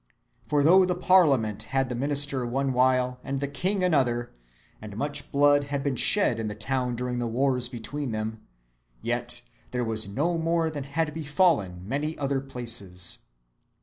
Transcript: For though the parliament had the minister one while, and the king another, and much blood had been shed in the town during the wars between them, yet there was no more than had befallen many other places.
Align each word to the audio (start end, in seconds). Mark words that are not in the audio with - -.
For 0.47 0.63
though 0.63 0.83
the 0.83 0.95
parliament 0.95 1.61
had 1.69 1.87
the 1.89 1.93
minister 1.93 2.43
one 2.43 2.73
while, 2.73 3.19
and 3.23 3.39
the 3.39 3.47
king 3.47 3.83
another, 3.83 4.33
and 4.81 4.97
much 4.97 5.31
blood 5.31 5.65
had 5.65 5.83
been 5.83 5.95
shed 5.95 6.39
in 6.39 6.47
the 6.47 6.55
town 6.55 6.95
during 6.95 7.19
the 7.19 7.27
wars 7.27 7.69
between 7.69 8.09
them, 8.09 8.41
yet 9.03 9.43
there 9.69 9.83
was 9.85 10.09
no 10.09 10.39
more 10.39 10.71
than 10.71 10.85
had 10.85 11.13
befallen 11.13 11.87
many 11.87 12.17
other 12.17 12.41
places. 12.41 13.19